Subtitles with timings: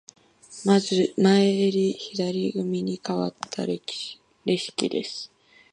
[0.65, 3.79] まず前襟、左組にかわったレ
[4.47, 5.31] シキです。